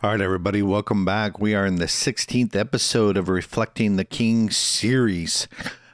[0.00, 1.40] All right, everybody, welcome back.
[1.40, 5.48] We are in the 16th episode of Reflecting the King series.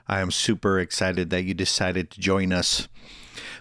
[0.07, 2.87] I am super excited that you decided to join us.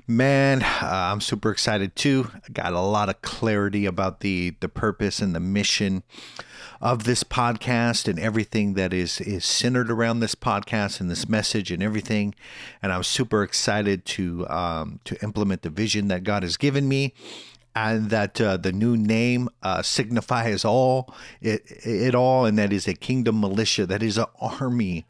[0.06, 2.30] Man, uh, I'm super excited too.
[2.36, 6.04] I got a lot of clarity about the the purpose and the mission
[6.82, 11.72] of this podcast and everything that is is centered around this podcast and this message
[11.72, 12.36] and everything.
[12.82, 17.14] And I'm super excited to um, to implement the vision that God has given me
[17.76, 22.88] and that uh, the new name uh, signifies all it, it all and that is
[22.88, 25.06] a kingdom militia that is an army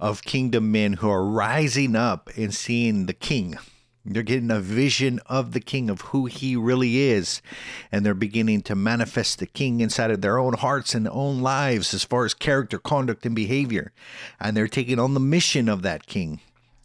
[0.00, 3.56] of kingdom men who are rising up and seeing the king.
[4.04, 7.40] They're getting a vision of the king of who he really is
[7.92, 11.94] and they're beginning to manifest the king inside of their own hearts and own lives
[11.94, 13.92] as far as character conduct and behavior.
[14.40, 16.40] And they're taking on the mission of that king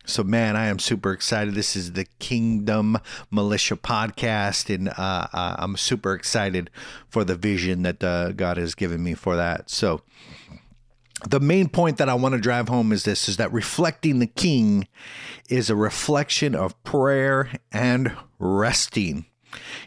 [0.08, 1.54] so, man, I am super excited.
[1.54, 2.98] This is the Kingdom
[3.30, 6.70] Militia podcast, and uh, I'm super excited
[7.10, 9.70] for the vision that uh, God has given me for that.
[9.70, 10.02] So,
[11.30, 14.28] the main point that I want to drive home is this: is that reflecting the
[14.28, 14.88] King
[15.50, 19.26] is a reflection of prayer and resting.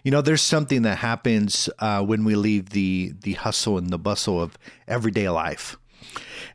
[0.05, 3.99] You know, there's something that happens uh, when we leave the the hustle and the
[3.99, 5.79] bustle of everyday life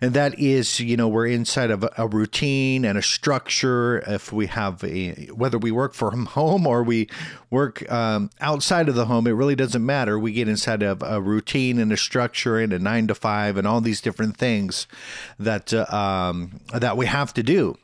[0.02, 4.04] and that is you know we're inside of a, routine and a structure.
[4.08, 7.10] If we have a whether we work from home or we
[7.50, 10.20] work um, outside of the home it really doesn't matter.
[10.20, 13.68] We get inside of a routine and a structure and a nine to five and
[13.68, 14.88] all these different things
[15.40, 17.78] that uh, um, that we have to do.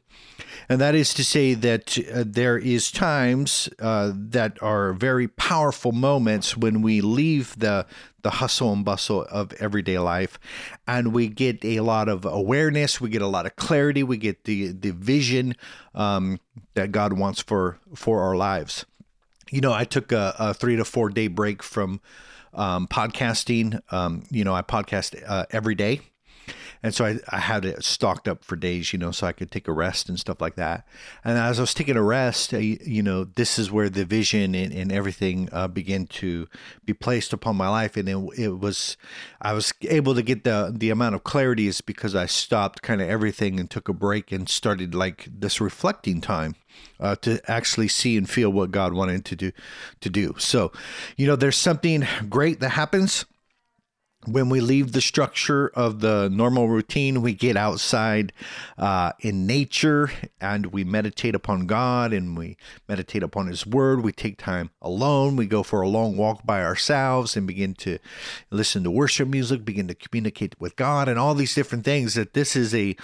[0.72, 5.92] And that is to say that uh, there is times uh, that are very powerful
[5.92, 7.86] moments when we leave the
[8.24, 10.40] the hustle and bustle of everyday life.
[10.88, 13.00] And we get a lot of awareness.
[13.02, 14.04] We get a lot of clarity.
[14.04, 15.56] We get the the vision
[15.96, 16.40] um,
[16.76, 18.86] that god wants for for our lives.
[19.52, 22.02] You know i took a, a three to four day break from
[22.54, 23.82] um, podcasting.
[23.92, 26.02] Um, you know i podcast uh, every day
[26.84, 29.52] and so I, I had it stocked up for days, you know, so I could
[29.52, 30.86] take a rest and stuff like that.
[31.24, 34.56] And as I was taking a rest, I, you know, this is where the vision
[34.56, 36.48] and, and everything uh, began to
[36.86, 38.98] be placed upon my life, and it, it was,
[39.42, 43.02] I was able to get the the amount of clarity is because I stopped kind
[43.02, 46.56] of everything and took a break and started like this reflecting time.
[47.02, 49.52] Uh, to actually see and feel what God wanted to do
[50.00, 50.36] to do.
[50.38, 50.72] So,
[51.18, 53.26] you know, there's something great that happens
[54.28, 58.32] when we leave the structure of the normal routine, we get outside
[58.78, 62.56] uh, in nature and we meditate upon God and we
[62.88, 64.04] meditate upon His Word.
[64.04, 65.36] We take time alone.
[65.36, 67.98] We go for a long walk by ourselves and begin to
[68.52, 72.14] listen to worship music, begin to communicate with God, and all these different things.
[72.14, 72.96] That this is a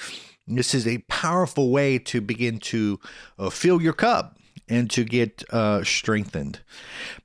[0.47, 2.99] this is a powerful way to begin to
[3.37, 4.36] uh, fill your cup
[4.69, 6.59] and to get uh, strengthened.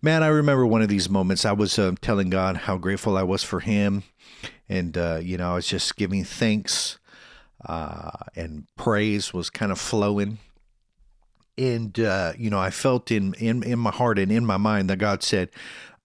[0.01, 1.45] Man, I remember one of these moments.
[1.45, 4.05] I was uh, telling God how grateful I was for Him,
[4.69, 6.99] and uh, you know, I was just giving thanks
[7.65, 10.39] uh, and praise was kind of flowing.
[11.59, 14.89] And uh, you know, I felt in in in my heart and in my mind
[14.91, 15.51] that God said,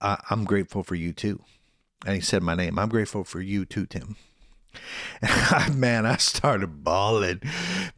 [0.01, 1.41] "I'm grateful for you too,"
[2.05, 2.77] and He said my name.
[2.77, 4.17] I'm grateful for you too, Tim.
[5.73, 7.41] man, I started bawling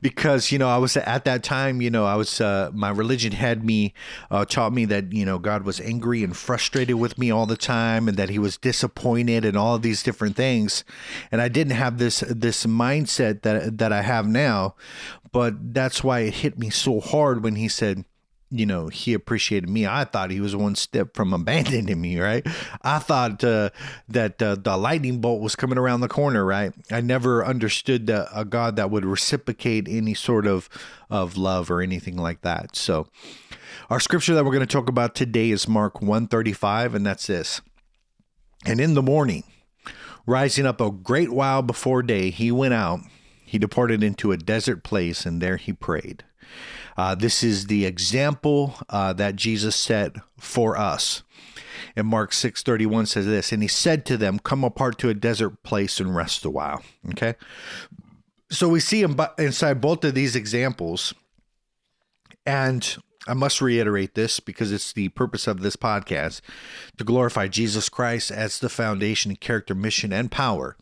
[0.02, 3.34] because, you know, I was at that time, you know, I was, uh, my religion
[3.34, 3.94] had me,
[4.32, 7.58] uh, taught me that, you know, God was angry and frustrated with me all the
[7.58, 10.84] time and that he was disappointed and all these different things.
[11.32, 14.76] And I didn't have this, this mindset that, that I have now,
[15.32, 18.06] but that's why it hit me so hard when he said,
[18.52, 19.86] you know, he appreciated me.
[19.86, 22.46] I thought he was one step from abandoning me, right?
[22.82, 23.70] I thought uh,
[24.08, 26.74] that uh, the lightning bolt was coming around the corner, right?
[26.92, 30.70] I never understood a God that would reciprocate any sort of
[31.10, 32.76] of love or anything like that.
[32.76, 33.08] So,
[33.90, 37.62] our scripture that we're going to talk about today is Mark 135 and that's this.
[38.66, 39.44] And in the morning,
[40.26, 43.00] rising up a great while before day, he went out.
[43.44, 46.24] He departed into a desert place and there he prayed.
[47.00, 51.24] Uh, this is the example uh, that Jesus set for us.
[51.96, 55.64] And Mark 6:31 says this, and he said to them, "Come apart to a desert
[55.64, 57.36] place and rest a while." Okay?
[58.52, 59.06] So we see
[59.38, 61.14] inside both of these examples
[62.46, 62.98] and
[63.28, 66.42] I must reiterate this because it's the purpose of this podcast
[66.98, 70.76] to glorify Jesus Christ as the foundation, character, mission, and power.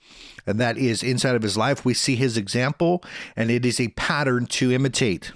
[0.47, 3.03] And that is inside of his life, we see his example,
[3.35, 5.33] and it is a pattern to imitate.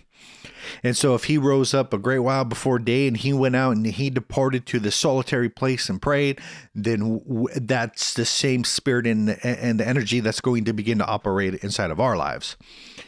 [0.83, 3.75] And so, if he rose up a great while before day and he went out
[3.75, 6.39] and he departed to the solitary place and prayed,
[6.73, 11.05] then w- that's the same spirit and, and the energy that's going to begin to
[11.05, 12.57] operate inside of our lives.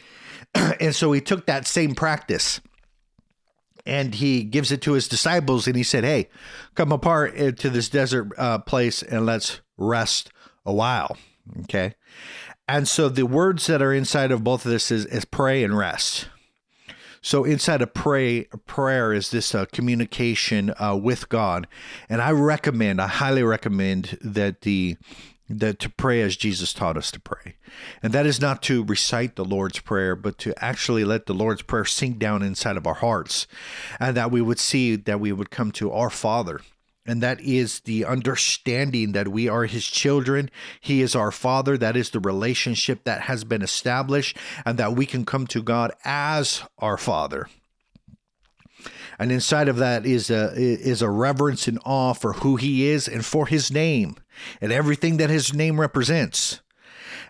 [0.54, 2.60] and so, he took that same practice
[3.86, 6.28] and he gives it to his disciples and he said, Hey,
[6.74, 10.30] come apart to this desert uh, place and let's rest
[10.64, 11.16] a while.
[11.62, 11.94] Okay.
[12.66, 15.76] And so the words that are inside of both of this is, is pray and
[15.76, 16.28] rest.
[17.24, 21.66] So inside of pray prayer is this uh, communication uh, with God,
[22.06, 24.98] and I recommend, I highly recommend that the
[25.48, 27.56] that to pray as Jesus taught us to pray.
[28.02, 31.62] And that is not to recite the Lord's Prayer, but to actually let the Lord's
[31.62, 33.46] Prayer sink down inside of our hearts
[33.98, 36.60] and that we would see that we would come to our Father.
[37.06, 40.50] And that is the understanding that we are his children.
[40.80, 41.76] He is our father.
[41.76, 45.92] That is the relationship that has been established, and that we can come to God
[46.04, 47.48] as our father
[49.18, 53.08] and inside of that is a is a reverence and awe for who he is
[53.08, 54.16] and for his name
[54.60, 56.60] and everything that his name represents.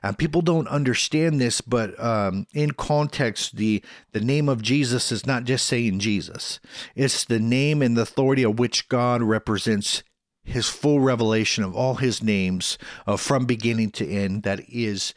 [0.04, 5.24] And people don't understand this, but um, in context, the the name of Jesus is
[5.24, 6.60] not just saying Jesus;
[6.94, 10.02] it's the name and the authority of which God represents
[10.44, 14.42] His full revelation of all His names, uh, from beginning to end.
[14.42, 15.14] That is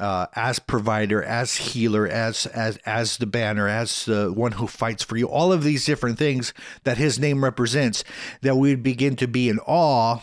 [0.00, 5.04] uh, as provider, as healer, as as as the banner, as the one who fights
[5.04, 5.28] for you.
[5.28, 6.54] All of these different things
[6.84, 8.02] that His name represents,
[8.40, 10.20] that we begin to be in awe,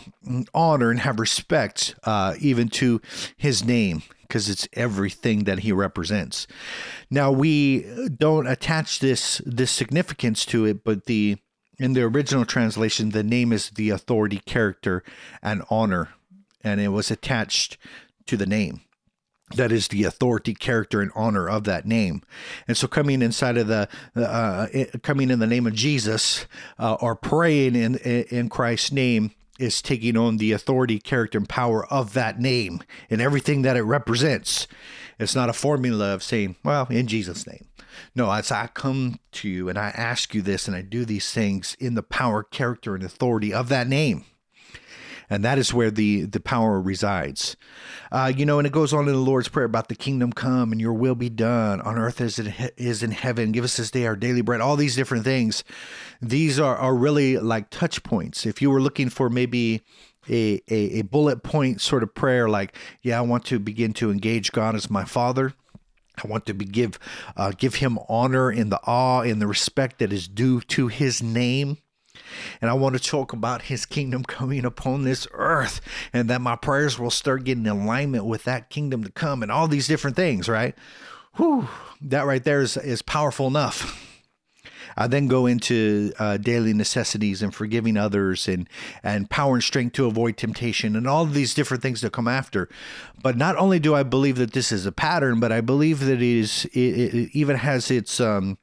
[0.53, 2.99] honor, and have respect, uh, even to
[3.37, 6.47] His name, because it's everything that He represents.
[7.11, 7.85] Now we
[8.17, 11.37] don't attach this this significance to it, but the
[11.79, 15.03] in the original translation, the name is the authority, character,
[15.43, 16.09] and honor,
[16.63, 17.77] and it was attached
[18.25, 18.81] to the name
[19.55, 22.21] that is the authority, character, and honor of that name.
[22.67, 24.67] And so, coming inside of the, uh,
[25.03, 26.45] coming in the name of Jesus,
[26.77, 31.85] uh, or praying in in Christ's name, is taking on the authority, character, and power
[31.87, 34.67] of that name and everything that it represents.
[35.19, 37.65] It's not a formula of saying, "Well, in Jesus' name."
[38.13, 41.31] No, as I come to you and I ask you this, and I do these
[41.31, 44.25] things in the power, character, and authority of that name
[45.29, 47.55] and that is where the the power resides.
[48.11, 50.71] Uh, you know, and it goes on in the Lord's prayer about the kingdom come
[50.71, 53.51] and your will be done on earth as it is in heaven.
[53.51, 54.61] Give us this day our daily bread.
[54.61, 55.63] All these different things.
[56.21, 58.45] These are are really like touch points.
[58.45, 59.81] If you were looking for maybe
[60.29, 64.11] a, a, a bullet point sort of prayer, like, yeah, I want to begin to
[64.11, 65.53] engage God as my Father.
[66.23, 66.97] I want to be, give
[67.35, 71.21] uh, give him honor in the awe and the respect that is due to his
[71.21, 71.77] name.
[72.61, 75.81] And I want to talk about his kingdom coming upon this earth
[76.13, 79.51] and that my prayers will start getting in alignment with that kingdom to come and
[79.51, 80.75] all these different things, right?
[81.35, 81.67] Whew,
[82.01, 84.03] that right there is, is powerful enough.
[84.97, 88.67] I then go into uh, daily necessities and forgiving others and
[89.03, 92.67] and power and strength to avoid temptation and all these different things that come after.
[93.21, 96.13] But not only do I believe that this is a pattern, but I believe that
[96.13, 98.57] it is it, it even has its um,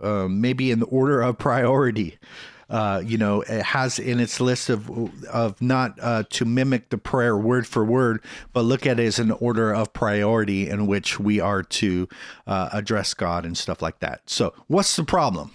[0.00, 2.18] uh, maybe in the order of priority
[2.68, 4.90] uh, you know, it has in its list of
[5.28, 8.22] of not uh, to mimic the prayer word for word,
[8.52, 12.08] but look at it as an order of priority in which we are to
[12.46, 14.28] uh, address God and stuff like that.
[14.28, 15.52] So, what's the problem?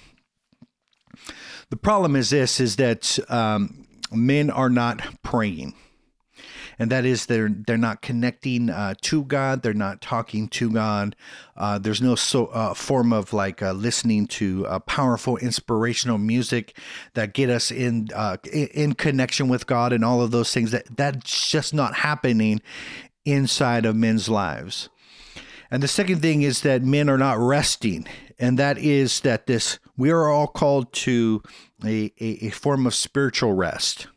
[1.70, 5.74] The problem is this: is that um, men are not praying
[6.82, 9.62] and that is they're they're not connecting uh, to God.
[9.62, 11.16] They're not talking to God.
[11.56, 16.76] Uh, there's no so uh, form of like uh, listening to uh, powerful inspirational music
[17.14, 20.72] that get us in uh, in connection with God and all of those things.
[20.72, 22.64] That that's just not happening
[23.26, 24.90] inside of men's lives.
[25.70, 28.08] And the second thing is that men are not resting,
[28.40, 31.44] and that is that this we are all called to
[31.86, 34.08] a, a, a form of spiritual rest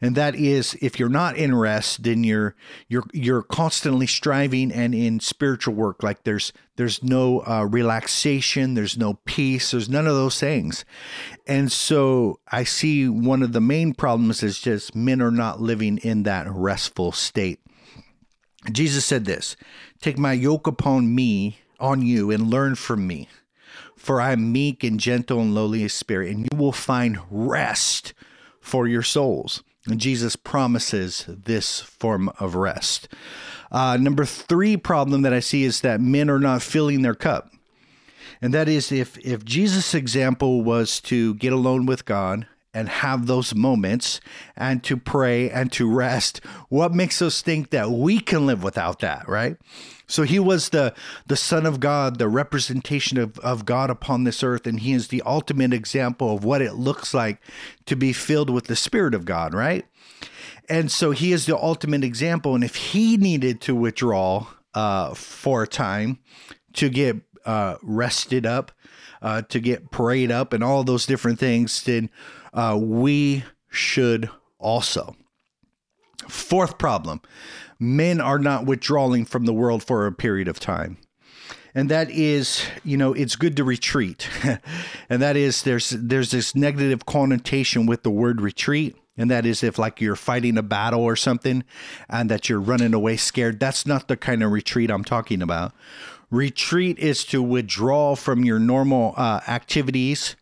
[0.00, 2.54] and that is if you're not in rest then you're
[2.88, 6.02] you're you're constantly striving and in spiritual work.
[6.02, 10.84] Like there's there's no uh, relaxation there's no peace there's none of those things.
[11.46, 15.98] And so i see one of the main problems is just men are not living
[15.98, 17.60] in that restful state.
[18.70, 19.56] Jesus said this
[20.00, 23.28] take my yoke upon me on you and learn from me
[23.96, 28.14] for i am meek and gentle and lowly of spirit and you will find rest
[28.66, 33.08] for your souls and Jesus promises this form of rest.
[33.70, 37.52] Uh, number three problem that I see is that men are not filling their cup.
[38.42, 42.46] And that is if if Jesus' example was to get alone with God
[42.76, 44.20] and have those moments
[44.54, 48.98] and to pray and to rest, what makes us think that we can live without
[49.00, 49.56] that, right?
[50.06, 50.94] So he was the
[51.26, 55.08] the Son of God, the representation of, of God upon this earth, and he is
[55.08, 57.40] the ultimate example of what it looks like
[57.86, 59.86] to be filled with the Spirit of God, right?
[60.68, 62.54] And so he is the ultimate example.
[62.54, 66.18] And if he needed to withdraw uh, for a time
[66.74, 67.16] to get
[67.46, 68.72] uh, rested up,
[69.22, 72.10] uh, to get prayed up, and all those different things, then
[72.56, 75.14] uh, we should also.
[76.28, 77.20] Fourth problem
[77.78, 80.96] men are not withdrawing from the world for a period of time.
[81.74, 84.26] And that is, you know, it's good to retreat.
[85.10, 88.96] and that is there's there's this negative connotation with the word retreat.
[89.18, 91.64] And that is if like you're fighting a battle or something
[92.08, 93.60] and that you're running away scared.
[93.60, 95.74] That's not the kind of retreat I'm talking about.
[96.30, 100.34] Retreat is to withdraw from your normal uh, activities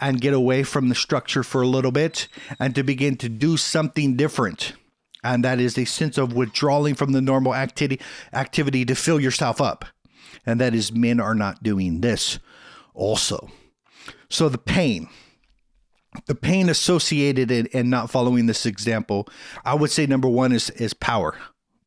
[0.00, 2.28] and get away from the structure for a little bit
[2.58, 4.72] and to begin to do something different.
[5.24, 8.02] And that is a sense of withdrawing from the normal activity
[8.32, 9.84] activity to fill yourself up.
[10.46, 12.38] And that is men are not doing this
[12.94, 13.50] also.
[14.30, 15.08] So the pain
[16.26, 19.28] the pain associated in, in not following this example
[19.64, 21.36] i would say number one is is power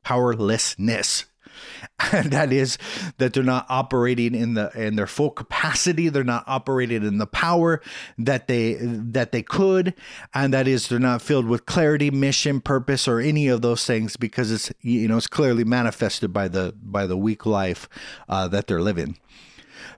[0.04, 1.26] powerlessness
[2.12, 2.78] and that is
[3.18, 6.10] that they're not operating in the in their full capacity.
[6.10, 7.82] They're not operating in the power
[8.18, 9.94] that they that they could.
[10.34, 14.18] And that is they're not filled with clarity mission purpose or any of those things
[14.18, 17.88] because it's you know it's clearly manifested by the by the weak life
[18.30, 19.18] uh, that they're living.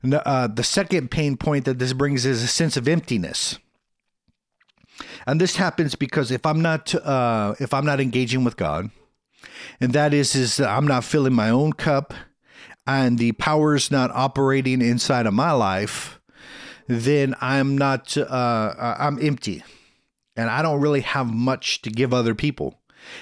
[0.03, 3.57] Uh, the second pain point that this brings is a sense of emptiness.
[5.25, 8.91] And this happens because if i'm not uh, if i'm not engaging with god
[9.79, 12.13] and that is is I'm not filling my own cup
[12.85, 16.19] and the power is not operating inside of my life,
[16.87, 19.63] then I'm not uh, I'm empty,
[20.35, 22.79] and I don't really have much to give other people.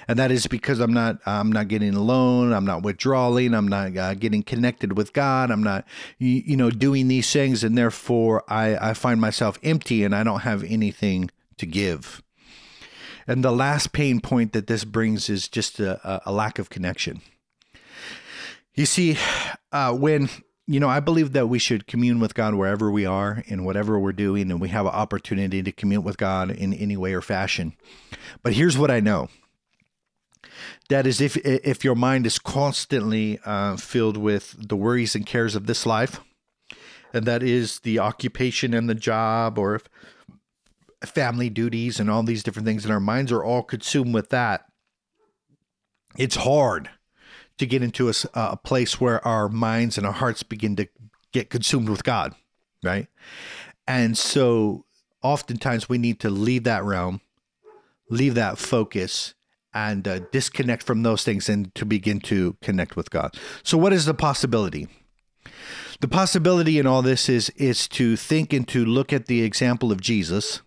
[0.07, 2.53] And that is because I'm not I'm not getting alone.
[2.53, 3.55] I'm not withdrawing.
[3.55, 5.49] I'm not uh, getting connected with God.
[5.49, 5.85] I'm not
[6.19, 10.23] you, you know doing these things, and therefore I I find myself empty, and I
[10.23, 12.21] don't have anything to give.
[13.31, 17.21] And the last pain point that this brings is just a, a lack of connection.
[18.75, 19.17] You see,
[19.71, 20.29] uh, when
[20.67, 23.97] you know, I believe that we should commune with God wherever we are and whatever
[23.97, 27.21] we're doing, and we have an opportunity to commune with God in any way or
[27.21, 27.73] fashion.
[28.43, 29.29] But here's what I know:
[30.89, 35.55] that is, if if your mind is constantly uh, filled with the worries and cares
[35.55, 36.19] of this life,
[37.13, 39.87] and that is the occupation and the job, or if
[41.05, 44.65] family duties and all these different things, and our minds are all consumed with that.
[46.17, 46.89] It's hard
[47.57, 50.87] to get into a, a place where our minds and our hearts begin to
[51.31, 52.35] get consumed with God,
[52.83, 53.07] right?
[53.87, 54.85] And so
[55.21, 57.21] oftentimes we need to leave that realm,
[58.09, 59.33] leave that focus,
[59.73, 63.35] and uh, disconnect from those things and to begin to connect with God.
[63.63, 64.87] So, what is the possibility?
[66.01, 69.91] The possibility in all this is is to think and to look at the example
[69.91, 70.61] of Jesus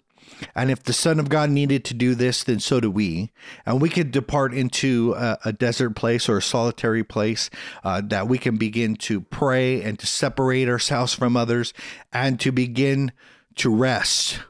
[0.54, 3.30] and if the Son of God needed to do this, then so do we.
[3.66, 7.50] And we could depart into a, a desert place or a solitary place
[7.82, 11.72] uh, that we can begin to pray and to separate ourselves from others
[12.12, 13.12] and to begin
[13.56, 14.40] to rest.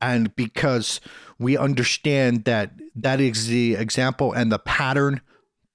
[0.00, 1.00] And because
[1.38, 5.20] we understand that that is the example and the pattern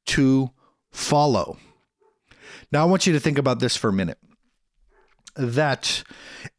[0.07, 0.51] to
[0.91, 1.57] follow.
[2.71, 4.17] Now, I want you to think about this for a minute
[5.35, 6.03] that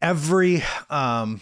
[0.00, 1.40] every um,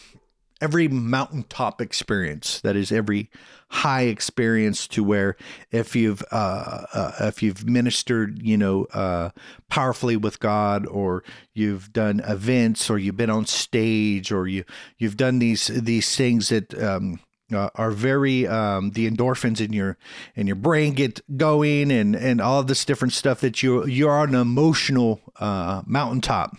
[0.60, 3.30] every mountaintop experience that is every
[3.70, 5.36] high experience to where
[5.70, 9.30] if you've uh, uh, if you've ministered you know uh,
[9.68, 11.22] powerfully with God or
[11.54, 14.64] you've done events or you've been on stage or you
[14.96, 17.20] you've done these these things that um,
[17.52, 19.96] uh, are very um, the endorphins in your
[20.34, 24.30] in your brain get going and and all this different stuff that you you're on
[24.30, 26.56] an emotional uh, mountaintop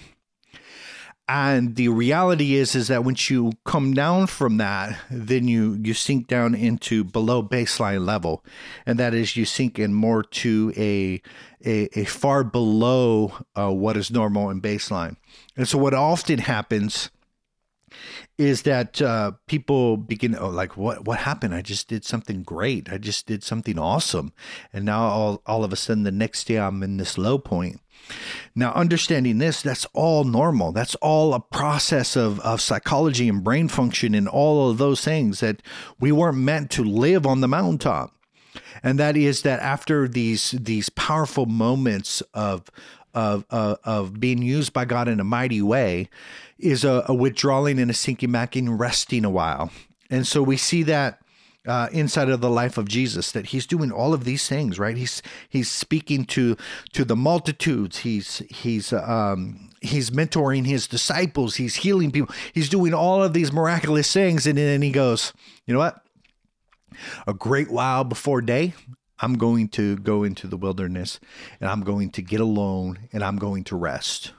[1.30, 5.94] and the reality is is that once you come down from that then you you
[5.94, 8.44] sink down into below baseline level.
[8.86, 11.22] And that is you sink in more to a
[11.64, 15.18] a, a far below uh, what is normal and baseline.
[15.56, 17.12] And so what often happens
[18.38, 22.92] is that uh, people begin oh, like what what happened i just did something great
[22.92, 24.34] i just did something awesome
[24.74, 27.80] and now all, all of a sudden the next day i'm in this low point
[28.56, 30.72] now, understanding this, that's all normal.
[30.72, 35.40] That's all a process of, of psychology and brain function and all of those things
[35.40, 35.62] that
[36.00, 38.16] we weren't meant to live on the mountaintop.
[38.82, 42.70] And that is that after these these powerful moments of
[43.20, 46.10] of, of, of being used by God in a mighty way,
[46.58, 49.72] is a, a withdrawing and a sinking back and resting a while.
[50.10, 51.20] And so we see that
[51.68, 54.98] uh, inside of the life of Jesus that he's doing all of these things, right?
[54.98, 56.56] He's he's speaking to
[56.94, 58.00] to the multitudes.
[58.00, 61.58] He's he's um, he's mentoring his disciples.
[61.58, 62.34] He's healing people.
[62.54, 65.34] He's doing all of these miraculous things, and then he goes,
[65.66, 66.02] you know what?
[67.28, 68.74] A great while before day,
[69.22, 71.20] I'm going to go into the wilderness,
[71.60, 74.32] and I'm going to get alone, and I'm going to rest.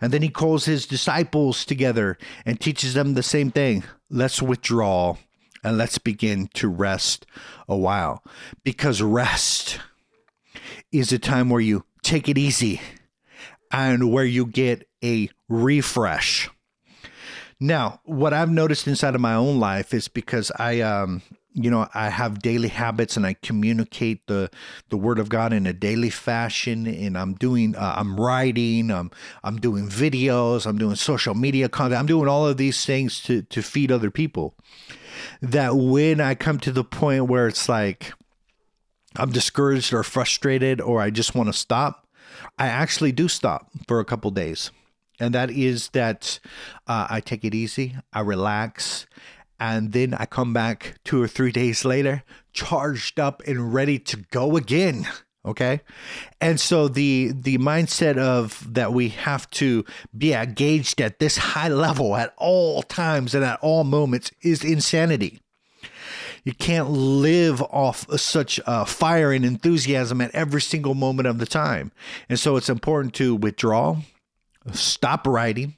[0.00, 3.84] And then he calls his disciples together and teaches them the same thing.
[4.10, 5.16] Let's withdraw
[5.62, 7.26] and let's begin to rest
[7.68, 8.22] a while
[8.64, 9.78] because rest
[10.92, 12.80] is a time where you take it easy
[13.70, 16.48] and where you get a refresh.
[17.60, 21.22] Now, what I've noticed inside of my own life is because I um
[21.58, 24.48] you know i have daily habits and i communicate the
[24.90, 29.10] the word of god in a daily fashion and i'm doing uh, i'm writing i'm
[29.42, 33.42] i'm doing videos i'm doing social media content i'm doing all of these things to
[33.42, 34.54] to feed other people.
[35.42, 38.12] That when i come to the point where it's like
[39.16, 42.06] i'm discouraged or frustrated or i just want to stop
[42.58, 44.70] i actually do stop for a couple days.
[45.20, 46.38] And that is that
[46.86, 49.06] uh, i take it easy i relax
[49.60, 52.22] and then I come back two or three days later,
[52.52, 55.08] charged up and ready to go again.
[55.44, 55.80] Okay.
[56.40, 59.84] And so the the mindset of that we have to
[60.16, 65.40] be engaged at this high level at all times and at all moments is insanity.
[66.44, 71.92] You can't live off such fire and enthusiasm at every single moment of the time.
[72.28, 73.96] And so it's important to withdraw,
[74.72, 75.77] stop writing,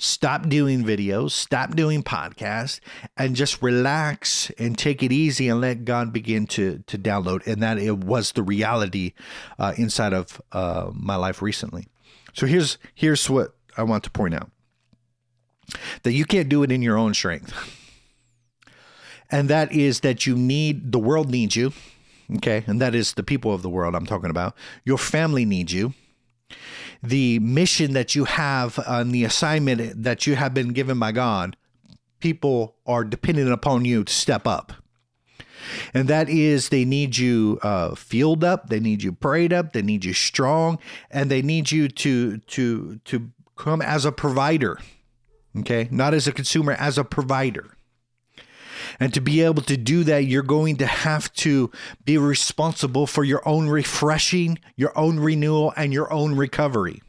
[0.00, 2.80] stop doing videos, stop doing podcasts,
[3.18, 7.46] and just relax and take it easy and let God begin to to download.
[7.46, 9.12] And that it was the reality
[9.58, 11.86] uh, inside of uh, my life recently.
[12.32, 14.50] So here's here's what I want to point out:
[16.02, 17.52] that you can't do it in your own strength,
[19.30, 21.72] and that is that you need the world needs you.
[22.36, 24.54] Okay, and that is the people of the world I'm talking about.
[24.84, 25.94] Your family needs you
[27.02, 31.56] the mission that you have and the assignment that you have been given by God,
[32.20, 34.72] people are dependent upon you to step up.
[35.92, 39.82] And that is, they need you uh, fueled up, they need you prayed up, they
[39.82, 40.78] need you strong,
[41.10, 44.78] and they need you to to to come as a provider.
[45.58, 47.76] Okay, not as a consumer, as a provider.
[48.98, 51.70] And to be able to do that, you're going to have to
[52.04, 57.02] be responsible for your own refreshing, your own renewal, and your own recovery.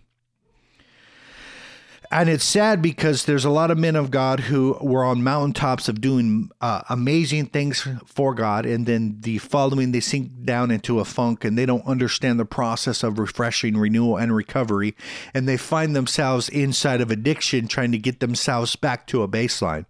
[2.13, 5.87] And it's sad because there's a lot of men of God who were on mountaintops
[5.87, 10.99] of doing uh, amazing things for God, and then the following they sink down into
[10.99, 14.93] a funk and they don't understand the process of refreshing, renewal, and recovery,
[15.33, 19.85] and they find themselves inside of addiction trying to get themselves back to a baseline.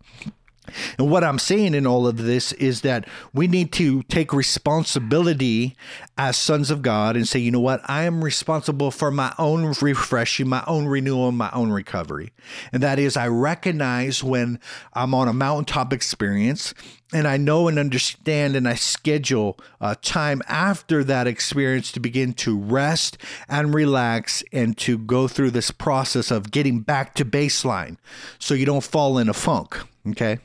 [0.97, 5.75] And what I'm saying in all of this is that we need to take responsibility
[6.17, 7.81] as sons of God and say, you know what?
[7.85, 12.31] I am responsible for my own refreshing, my own renewal, my own recovery.
[12.71, 14.59] And that is, I recognize when
[14.93, 16.73] I'm on a mountaintop experience
[17.13, 22.33] and I know and understand and I schedule uh, time after that experience to begin
[22.35, 23.17] to rest
[23.49, 27.97] and relax and to go through this process of getting back to baseline
[28.39, 29.77] so you don't fall in a funk.
[30.09, 30.39] Okay.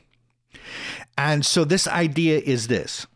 [1.17, 3.07] And so this idea is this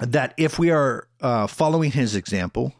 [0.00, 2.74] that if we are uh, following his example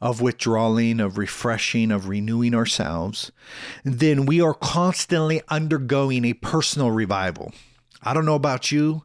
[0.00, 3.32] of withdrawing, of refreshing, of renewing ourselves,
[3.84, 7.52] then we are constantly undergoing a personal revival.
[8.02, 9.04] I don't know about you,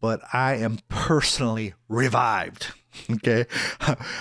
[0.00, 2.72] but I am personally revived.
[3.10, 3.46] Okay.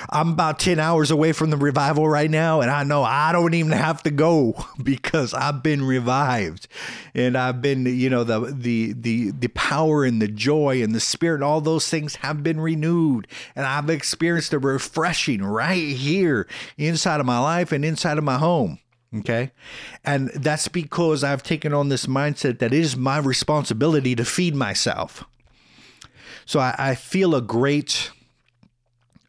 [0.09, 3.53] I'm about 10 hours away from the revival right now, and I know I don't
[3.53, 6.67] even have to go because I've been revived.
[7.13, 10.99] And I've been, you know, the the the the power and the joy and the
[10.99, 13.27] spirit, all those things have been renewed.
[13.55, 18.37] And I've experienced a refreshing right here inside of my life and inside of my
[18.37, 18.79] home.
[19.13, 19.51] Okay.
[20.05, 24.55] And that's because I've taken on this mindset that it is my responsibility to feed
[24.55, 25.25] myself.
[26.45, 28.09] So I, I feel a great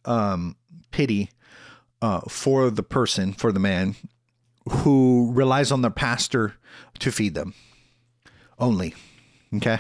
[0.05, 0.57] um,
[0.91, 1.31] pity
[2.01, 3.95] uh, for the person, for the man
[4.69, 6.55] who relies on their pastor
[6.99, 7.55] to feed them
[8.59, 8.95] only.
[9.55, 9.79] Okay.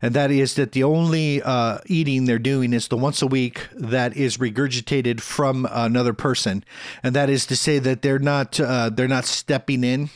[0.00, 3.66] And that is that the only uh, eating they're doing is the once a week
[3.72, 6.64] that is regurgitated from another person,
[7.02, 10.10] and that is to say that they're not uh, they're not stepping in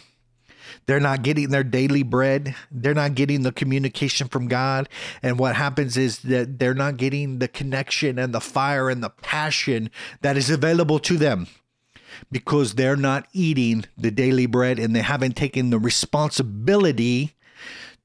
[0.91, 2.57] they're not getting their daily bread.
[2.69, 4.89] They're not getting the communication from God.
[5.23, 9.11] And what happens is that they're not getting the connection and the fire and the
[9.11, 11.47] passion that is available to them
[12.33, 17.37] because they're not eating the daily bread and they haven't taken the responsibility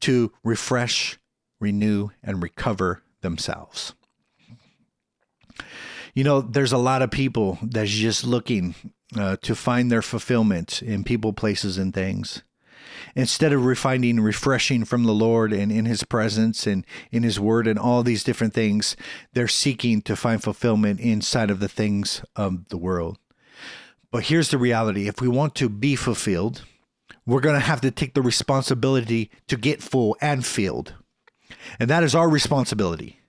[0.01, 1.17] to refresh,
[1.59, 3.95] renew, and recover themselves.
[6.13, 8.75] You know, there's a lot of people that's just looking
[9.17, 12.43] uh, to find their fulfillment in people, places, and things
[13.15, 17.67] instead of refining refreshing from the Lord and in his presence and in his word
[17.67, 18.95] and all these different things,
[19.33, 23.17] they're seeking to find fulfillment inside of the things of the world.
[24.11, 26.63] But here's the reality if we want to be fulfilled,
[27.25, 30.93] we're going to have to take the responsibility to get full and filled.
[31.79, 33.19] And that is our responsibility.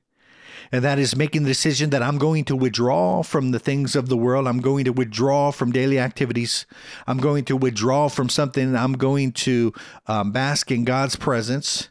[0.73, 4.09] And that is making the decision that I'm going to withdraw from the things of
[4.09, 4.47] the world.
[4.47, 6.67] I'm going to withdraw from daily activities.
[7.07, 8.75] I'm going to withdraw from something.
[8.75, 9.73] I'm going to
[10.07, 11.89] um, bask in God's presence.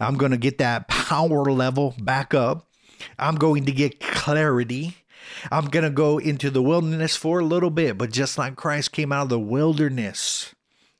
[0.00, 2.66] I'm going to get that power level back up.
[3.18, 4.96] I'm going to get clarity.
[5.50, 8.92] I'm going to go into the wilderness for a little bit, but just like Christ
[8.92, 10.54] came out of the wilderness,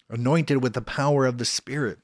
[0.09, 1.99] anointed with the power of the Spirit,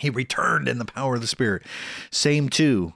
[0.00, 1.62] he returned in the power of the Spirit.
[2.10, 2.94] Same too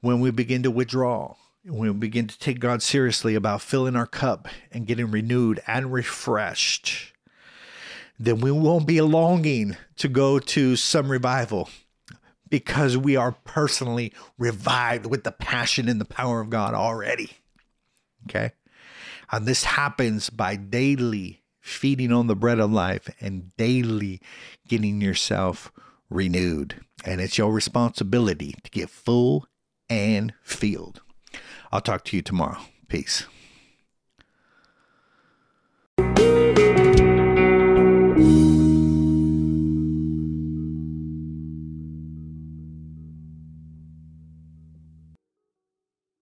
[0.00, 1.34] when we begin to withdraw,
[1.64, 5.92] when we begin to take God seriously about filling our cup and getting renewed and
[5.92, 7.12] refreshed,
[8.18, 11.68] then we won't be longing to go to some revival
[12.48, 17.30] because we are personally revived with the passion and the power of God already.
[18.28, 18.52] Okay?
[19.30, 24.20] And this happens by daily feeding on the bread of life and daily
[24.66, 25.70] getting yourself
[26.08, 26.80] renewed.
[27.04, 29.46] And it's your responsibility to get full
[29.90, 31.02] and Field.
[31.70, 32.58] I'll talk to you tomorrow.
[32.88, 33.26] Peace.